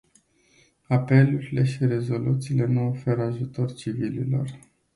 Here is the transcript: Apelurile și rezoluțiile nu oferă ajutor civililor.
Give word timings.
Apelurile 0.89 1.63
și 1.65 1.85
rezoluțiile 1.85 2.65
nu 2.65 2.87
oferă 2.87 3.21
ajutor 3.21 3.73
civililor. 3.73 4.49